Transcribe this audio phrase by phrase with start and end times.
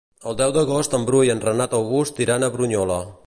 [0.29, 2.99] El deu d'agost en Bru i en Renat August iran a Bunyola.